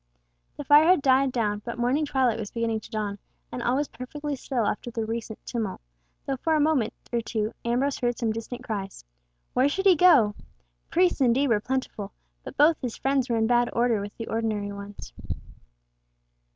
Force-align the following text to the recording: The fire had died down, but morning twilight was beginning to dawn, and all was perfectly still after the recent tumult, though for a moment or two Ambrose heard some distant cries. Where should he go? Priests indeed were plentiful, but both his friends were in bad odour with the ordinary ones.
The 0.57 0.63
fire 0.63 0.87
had 0.87 1.03
died 1.03 1.31
down, 1.31 1.61
but 1.63 1.77
morning 1.77 2.07
twilight 2.07 2.39
was 2.39 2.49
beginning 2.49 2.79
to 2.79 2.89
dawn, 2.89 3.19
and 3.51 3.61
all 3.61 3.75
was 3.75 3.87
perfectly 3.87 4.35
still 4.35 4.65
after 4.65 4.89
the 4.89 5.05
recent 5.05 5.37
tumult, 5.45 5.79
though 6.25 6.37
for 6.37 6.55
a 6.55 6.59
moment 6.59 6.93
or 7.13 7.21
two 7.21 7.53
Ambrose 7.63 7.99
heard 7.99 8.17
some 8.17 8.31
distant 8.31 8.63
cries. 8.63 9.05
Where 9.53 9.69
should 9.69 9.85
he 9.85 9.95
go? 9.95 10.33
Priests 10.89 11.21
indeed 11.21 11.49
were 11.49 11.59
plentiful, 11.59 12.13
but 12.43 12.57
both 12.57 12.81
his 12.81 12.97
friends 12.97 13.29
were 13.29 13.37
in 13.37 13.45
bad 13.45 13.69
odour 13.73 14.01
with 14.01 14.17
the 14.17 14.25
ordinary 14.25 14.71
ones. 14.71 15.13